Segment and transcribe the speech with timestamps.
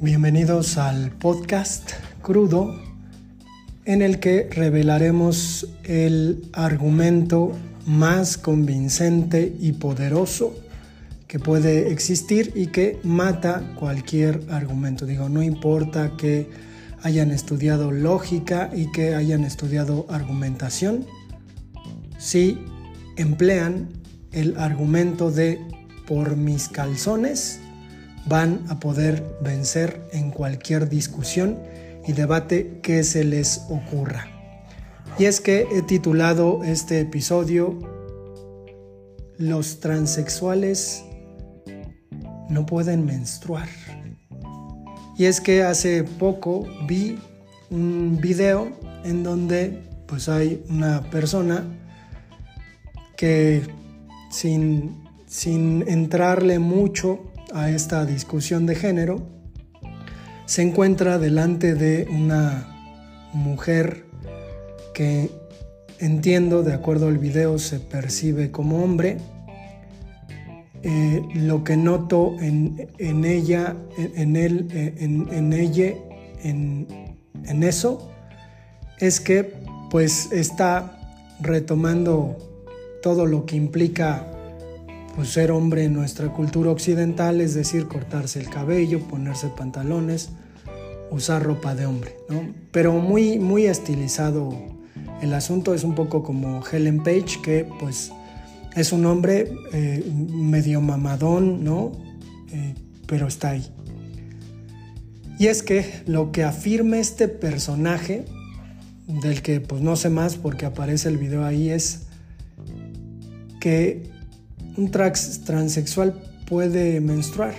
[0.00, 1.90] Bienvenidos al podcast
[2.22, 2.80] crudo
[3.84, 7.50] en el que revelaremos el argumento
[7.84, 10.54] más convincente y poderoso
[11.26, 15.04] que puede existir y que mata cualquier argumento.
[15.04, 16.48] Digo, no importa que
[17.02, 21.06] hayan estudiado lógica y que hayan estudiado argumentación,
[22.18, 22.56] si
[23.16, 23.88] emplean
[24.30, 25.58] el argumento de
[26.06, 27.58] por mis calzones,
[28.28, 31.58] van a poder vencer en cualquier discusión
[32.06, 34.26] y debate que se les ocurra.
[35.18, 37.78] Y es que he titulado este episodio
[39.36, 41.04] Los transexuales
[42.48, 43.68] no pueden menstruar.
[45.16, 47.18] Y es que hace poco vi
[47.70, 48.68] un video
[49.04, 51.64] en donde pues hay una persona
[53.16, 53.62] que
[54.30, 59.26] sin, sin entrarle mucho a esta discusión de género,
[60.46, 62.66] se encuentra delante de una
[63.32, 64.04] mujer
[64.94, 65.30] que
[65.98, 69.18] entiendo, de acuerdo al video, se percibe como hombre.
[70.82, 72.88] Eh, lo que noto en,
[73.24, 75.94] ella, en, él, en, en ella,
[76.42, 76.86] en,
[77.44, 78.10] en eso,
[79.00, 79.52] es que
[79.90, 80.98] pues está
[81.40, 82.36] retomando
[83.02, 84.26] todo lo que implica
[85.18, 90.28] pues, ser hombre en nuestra cultura occidental, es decir, cortarse el cabello, ponerse pantalones,
[91.10, 92.54] usar ropa de hombre, ¿no?
[92.70, 94.56] Pero muy, muy estilizado
[95.20, 98.12] el asunto, es un poco como Helen Page, que pues
[98.76, 101.90] es un hombre eh, medio mamadón, ¿no?
[102.52, 102.74] Eh,
[103.08, 103.66] pero está ahí.
[105.36, 108.24] Y es que lo que afirma este personaje,
[109.08, 112.02] del que pues no sé más porque aparece el video ahí, es
[113.58, 114.16] que
[114.78, 116.14] un transexual
[116.46, 117.54] puede menstruar.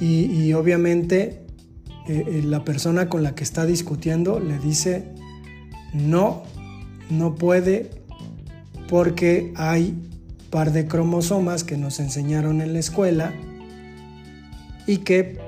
[0.00, 1.44] Y, obviamente
[2.08, 5.04] eh, eh, la persona con la que está discutiendo le dice,
[5.94, 6.42] no,
[7.10, 7.90] no puede
[8.88, 9.94] porque hay
[10.50, 13.32] par de cromosomas que nos enseñaron en la escuela
[14.86, 15.38] y que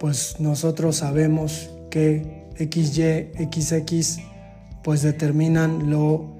[0.00, 4.18] pues nosotros sabemos que XY, XX
[4.82, 6.36] pues determinan lo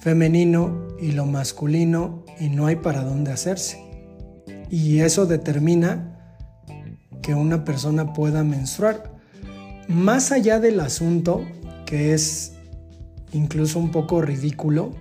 [0.00, 3.78] femenino y lo masculino y no hay para dónde hacerse.
[4.70, 6.16] Y eso determina
[7.22, 9.18] que una persona pueda menstruar.
[9.88, 11.44] Más allá del asunto,
[11.84, 12.52] que es
[13.32, 14.92] incluso un poco ridículo,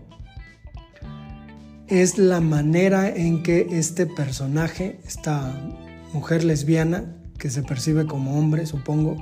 [1.88, 5.56] es la manera en que este personaje, esta
[6.14, 9.18] mujer lesbiana, que se percibe como hombre, supongo,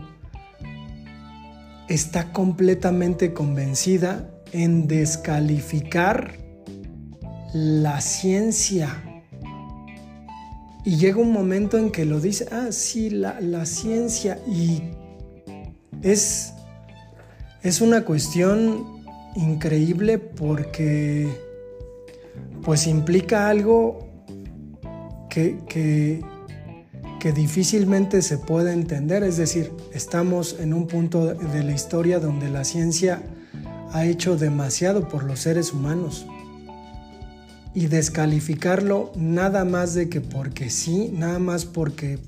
[1.88, 6.34] está completamente convencida en descalificar
[7.54, 9.04] la ciencia.
[10.86, 14.40] Y llega un momento en que lo dice, ah, sí, la, ciencia.
[14.48, 14.84] Y
[16.02, 16.54] es,
[17.62, 18.86] es una cuestión
[19.36, 21.28] increíble porque
[22.64, 24.08] pues implica algo
[25.30, 26.22] que, que,
[27.20, 29.24] que, difícilmente se puede entender.
[29.24, 33.22] Es decir, estamos en un punto de la historia donde la ciencia
[33.94, 36.26] ha hecho demasiado por los seres humanos.
[37.74, 42.20] Y descalificarlo nada más de que porque sí, nada más porque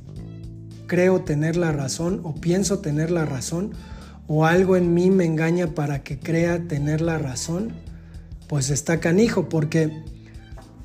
[0.87, 3.71] creo tener la razón o pienso tener la razón
[4.27, 7.73] o algo en mí me engaña para que crea tener la razón,
[8.47, 10.03] pues está canijo porque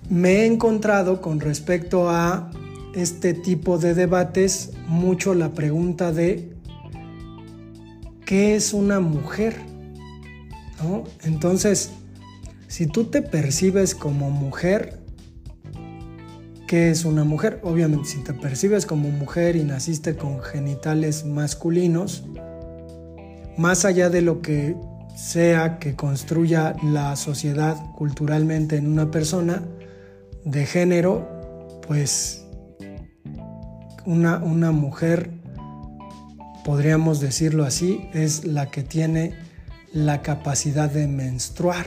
[0.09, 2.51] me he encontrado con respecto a
[2.95, 6.55] este tipo de debates mucho la pregunta de
[8.25, 9.74] ¿qué es una mujer?
[11.23, 11.91] Entonces,
[12.69, 14.99] si tú te percibes como mujer,
[16.67, 17.61] ¿qué es una mujer?
[17.63, 22.25] Obviamente, si te percibes como mujer y naciste con genitales masculinos,
[23.57, 24.77] más allá de lo que
[25.15, 29.63] sea que construya la sociedad culturalmente en una persona
[30.45, 32.45] de género, pues
[34.05, 34.39] una,
[34.73, 35.31] mujer,
[36.65, 39.35] podríamos decirlo así, es la que tiene
[39.95, 41.87] la capacidad de menstruar.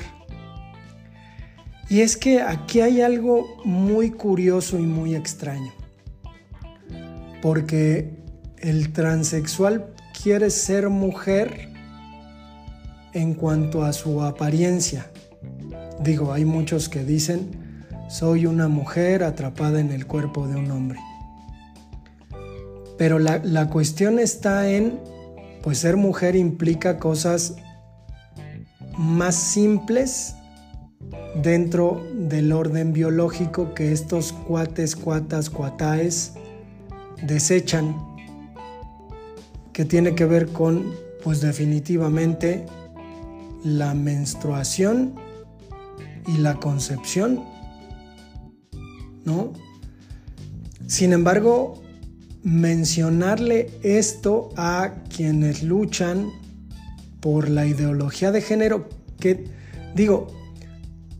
[1.89, 5.73] Y es que aquí hay algo muy curioso y muy extraño.
[7.41, 8.09] Porque
[8.59, 11.69] el transexual quiere ser mujer
[13.13, 15.11] en cuanto a su apariencia.
[15.99, 20.99] Digo, hay muchos que dicen, soy una mujer atrapada en el cuerpo de un hombre.
[22.97, 24.97] Pero la, la cuestión está en,
[25.61, 27.55] pues ser mujer implica cosas
[28.97, 30.35] más simples
[31.41, 36.33] dentro del orden biológico que estos cuates, cuatas, cuataes
[37.21, 37.95] desechan,
[39.73, 40.91] que tiene que ver con,
[41.23, 42.65] pues definitivamente,
[43.63, 45.15] la menstruación
[46.27, 47.43] y la concepción,
[49.23, 49.53] ¿no?
[50.87, 51.81] Sin embargo,
[52.43, 56.31] mencionarle esto a quienes luchan
[57.19, 59.45] por la ideología de género, que
[59.95, 60.27] digo,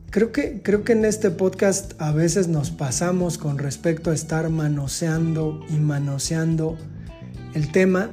[0.10, 4.50] creo que, creo que en este podcast a veces nos pasamos con respecto a estar
[4.50, 6.78] manoseando y manoseando
[7.54, 8.12] el tema,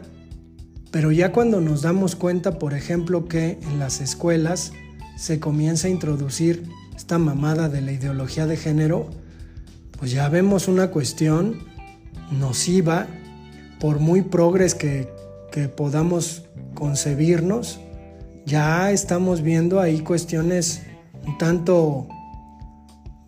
[0.90, 4.72] pero ya cuando nos damos cuenta, por ejemplo, que en las escuelas
[5.16, 9.10] se comienza a introducir esta mamada de la ideología de género,
[9.98, 11.58] pues ya vemos una cuestión
[12.30, 13.06] nociva,
[13.80, 15.13] por muy progres que,
[15.54, 17.78] que podamos concebirnos,
[18.44, 20.82] ya estamos viendo ahí cuestiones
[21.24, 22.08] un tanto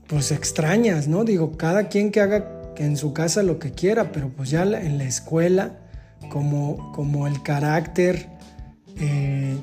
[0.09, 1.23] pues extrañas, ¿no?
[1.23, 4.99] Digo, cada quien que haga en su casa lo que quiera, pero pues ya en
[4.99, 5.79] la escuela,
[6.29, 8.29] como, como el carácter
[8.99, 9.57] eh,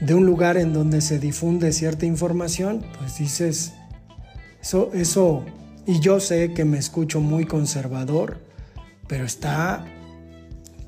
[0.00, 3.74] de un lugar en donde se difunde cierta información, pues dices,
[4.60, 5.44] eso, eso,
[5.86, 8.38] y yo sé que me escucho muy conservador,
[9.06, 9.84] pero está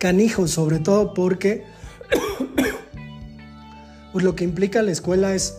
[0.03, 1.63] canijo, sobre todo porque
[4.13, 5.59] pues lo que implica la escuela es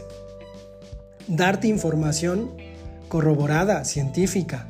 [1.29, 2.51] darte información
[3.07, 4.67] corroborada, científica,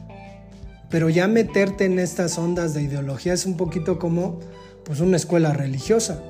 [0.91, 4.39] pero ya meterte en estas ondas de ideología es un poquito como
[4.85, 6.21] pues una escuela religiosa,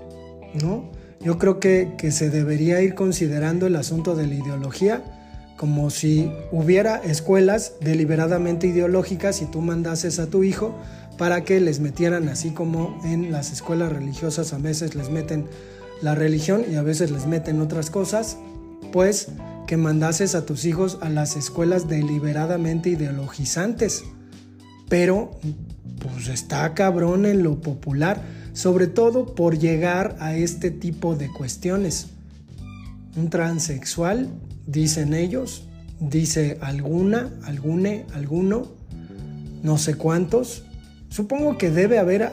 [0.54, 0.90] ¿no?
[1.20, 5.04] Yo creo que, que se debería ir considerando el asunto de la ideología
[5.58, 10.76] como si hubiera escuelas deliberadamente ideológicas y tú mandases a tu hijo
[11.18, 15.48] para que les metieran así como en las escuelas religiosas a veces les meten
[16.02, 18.38] la religión y a veces les meten otras cosas,
[18.92, 19.30] pues
[19.68, 24.04] que mandases a tus hijos a las escuelas deliberadamente ideologizantes.
[24.90, 25.32] Pero
[26.00, 28.22] pues está cabrón en lo popular,
[28.52, 32.08] sobre todo por llegar a este tipo de cuestiones.
[33.16, 34.30] Un transexual,
[34.66, 35.68] dicen ellos,
[36.00, 38.72] dice alguna, algune, alguno,
[39.62, 40.64] no sé cuántos.
[41.10, 42.32] Supongo que debe haber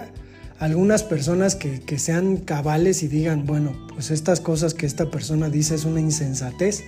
[0.58, 5.48] algunas personas que, que, sean cabales y digan, bueno, pues estas cosas que esta persona
[5.48, 6.84] dice es una insensatez,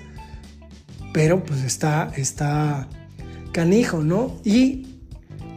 [1.12, 2.88] pero pues está, está
[3.52, 4.40] canijo, ¿no?
[4.44, 4.86] ¿Y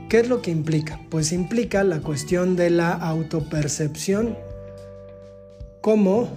[0.09, 0.99] qué es lo que implica?
[1.09, 4.37] Pues implica la cuestión de la autopercepción,
[5.81, 6.29] como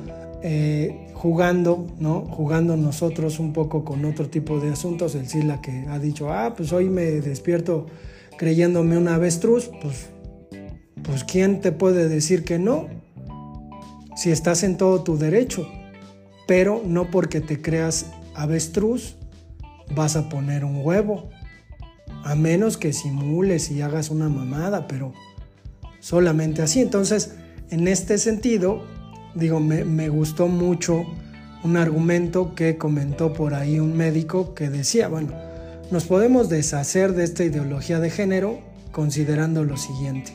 [0.43, 2.21] eh, jugando, ¿no?
[2.23, 6.55] Jugando nosotros un poco con otro tipo de asuntos, el Sila que ha dicho, ah,
[6.57, 7.87] pues hoy me despierto
[8.37, 10.11] creyéndome una avestruz, pues
[11.03, 12.87] pues ¿quién te puede decir que no?
[14.15, 15.67] Si estás en todo tu derecho,
[16.47, 19.17] pero no porque te creas avestruz
[19.95, 21.31] vas a poner un huevo,
[22.25, 25.13] a menos que simules y hagas una mamada, pero
[26.01, 26.81] solamente así.
[26.81, 27.35] Entonces,
[27.71, 28.83] en este sentido,
[29.35, 31.05] digo, me, me gustó mucho
[31.65, 35.33] un argumento que comentó por ahí un médico que decía, bueno,
[35.91, 38.61] nos podemos deshacer de esta ideología de género
[38.93, 40.33] considerando lo siguiente.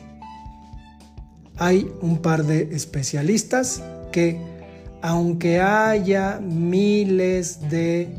[1.56, 4.40] Hay un par de especialistas que,
[5.00, 8.16] aunque haya miles de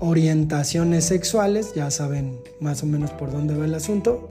[0.00, 4.30] orientaciones sexuales, ya saben más o menos por dónde va el asunto,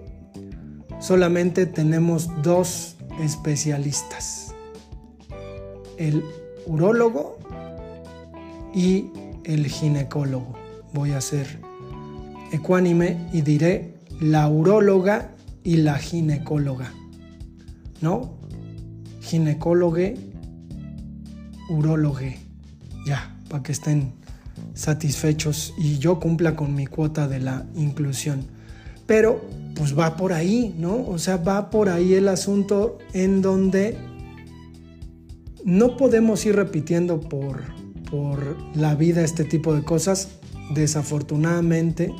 [0.99, 4.46] solamente tenemos dos especialistas,
[5.97, 6.23] el
[6.65, 7.37] urólogo
[8.73, 9.07] y
[9.43, 10.53] el ginecólogo.
[10.93, 11.59] Voy a ser
[12.51, 15.31] ecuánime y diré la uróloga
[15.63, 16.91] y la ginecóloga.
[18.01, 18.33] ¿no?
[19.21, 19.97] Ginecólogo,
[21.69, 22.19] urólogo,
[23.05, 24.13] ya, para que estén
[24.73, 28.45] satisfechos y yo cumpla con mi cuota de la inclusión.
[29.05, 29.41] Pero
[29.75, 31.05] pues va por ahí, ¿no?
[31.07, 33.97] O sea, va por ahí el asunto en donde
[35.67, 37.61] no podemos ir repitiendo por,
[38.09, 40.29] por la vida este tipo de cosas.
[40.73, 42.11] Desafortunadamente,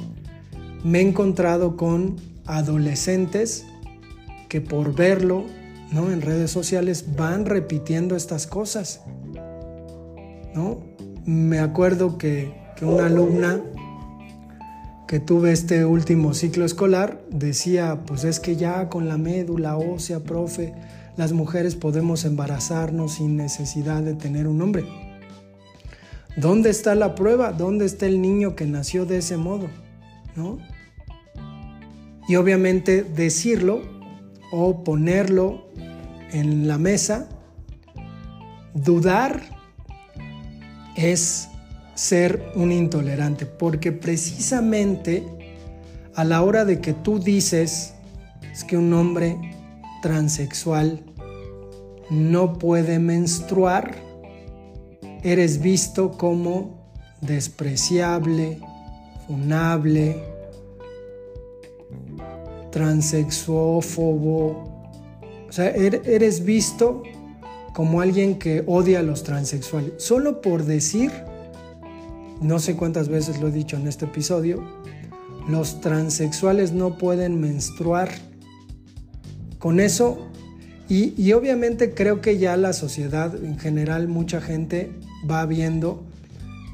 [0.84, 3.66] me he encontrado con adolescentes
[4.50, 5.46] que por verlo
[5.92, 6.12] ¿no?
[6.12, 9.01] En redes sociales van repitiendo estas cosas,
[10.54, 10.80] ¿no?
[11.25, 13.62] Me acuerdo que, que una alumna
[15.08, 20.20] que tuve este último ciclo escolar decía, pues es que ya con la médula ósea,
[20.20, 20.74] profe,
[21.18, 24.86] las mujeres podemos embarazarnos sin necesidad de tener un hombre.
[26.38, 27.52] ¿Dónde está la prueba?
[27.52, 29.68] ¿Dónde está el niño que nació de ese modo?
[30.36, 30.60] ¿No?
[32.28, 33.82] Y obviamente decirlo
[34.52, 35.68] o ponerlo
[36.32, 37.28] en la mesa,
[38.76, 39.42] dudar
[40.96, 41.50] es
[41.96, 45.24] ser un intolerante, porque precisamente
[46.14, 47.96] a la hora de que tú dices
[48.52, 49.38] es que un hombre
[50.02, 51.07] transexual
[52.10, 53.96] no puede menstruar,
[55.24, 56.78] eres visto como
[57.22, 58.60] despreciable,
[59.28, 60.24] funable,
[62.72, 64.92] transexuófobo.
[65.50, 67.04] O sea, er-, eres visto
[67.74, 69.94] como alguien que odia a los transexuales.
[69.98, 71.12] Solo por decir,
[72.42, 74.64] no sé cuántas veces lo he dicho en este episodio,
[75.48, 78.10] los transexuales no pueden menstruar.
[79.60, 80.28] Con eso,
[80.89, 84.91] y, obviamente creo que ya la sociedad en general, mucha gente
[85.29, 86.03] va viendo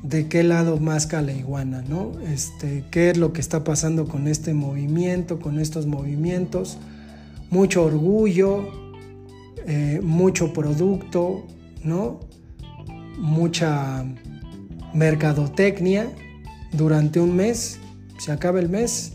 [0.03, 2.12] de qué lado más la iguana, ¿no?
[2.27, 6.77] Este, qué es lo que está pasando con este movimiento, con estos movimientos.
[7.50, 8.67] Mucho orgullo,
[9.65, 11.48] eh, mucho producto,
[11.84, 12.20] ¿no?
[13.17, 14.05] Mucha
[14.93, 16.12] mercadotecnia
[16.74, 17.79] durante un mes
[18.17, 19.13] se acaba el mes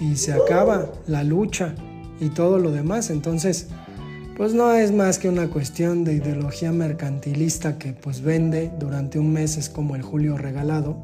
[0.00, 1.74] y se acaba la lucha
[2.20, 3.10] y todo lo demás.
[3.10, 3.68] Entonces,
[4.42, 9.32] pues no es más que una cuestión de ideología mercantilista que pues vende durante un
[9.32, 11.00] mes, es como el julio regalado,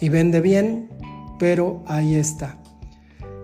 [0.00, 0.88] y vende bien,
[1.38, 2.56] pero ahí está.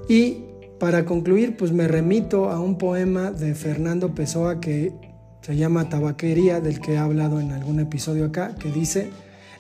[0.09, 0.45] Y
[0.79, 4.95] para concluir, pues me remito a un poema de Fernando Pessoa que
[5.43, 9.11] se llama Tabaquería, del que he hablado en algún episodio acá, que dice,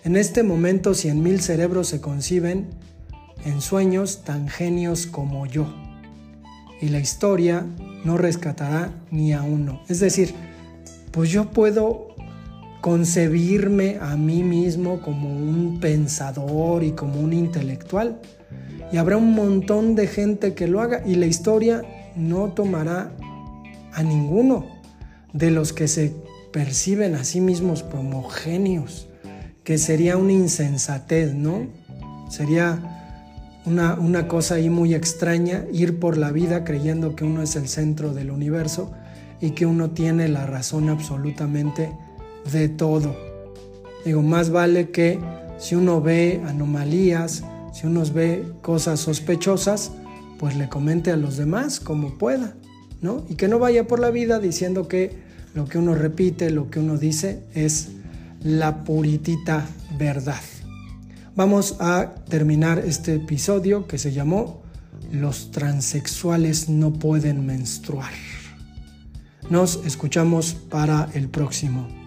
[0.05, 2.71] en este momento cien mil cerebros se conciben,
[3.45, 5.67] en sueños tan genios como yo.
[6.80, 7.66] Y la historia
[8.04, 9.82] no rescatará ni a uno.
[9.88, 10.34] Es decir,
[11.12, 12.08] pues yo puedo
[12.80, 18.20] concebirme a mí mismo como un pensador y como un intelectual.
[18.92, 21.82] Y habrá un montón de gente que lo haga y la historia
[22.16, 23.12] no tomará
[23.92, 24.66] a ninguno
[25.32, 26.14] de los que se
[26.52, 29.08] perciben a sí mismos como genios,
[29.62, 31.68] que sería una insensatez, ¿no?
[32.28, 33.00] Sería
[33.67, 38.14] una, cosa ahí muy extraña, ir por la vida creyendo que uno es el centro
[38.14, 38.90] del universo
[39.40, 41.93] y que uno tiene la razón absolutamente
[42.52, 43.14] de todo.
[44.05, 45.19] Digo, más vale que
[45.59, 49.93] si uno ve anomalías, si uno ve cosas sospechosas,
[50.38, 52.55] pues le comente a los demás como pueda,
[53.02, 53.25] ¿no?
[53.29, 55.19] Y que no vaya por la vida diciendo que
[55.55, 57.90] lo que uno repite, lo que uno dice es
[58.43, 59.67] la puritita
[59.99, 60.40] verdad.
[61.37, 64.62] Vamos a terminar este episodio que se llamó
[65.12, 68.12] Los transexuales no pueden menstruar.
[69.49, 72.00] Nos escuchamos para el próximo.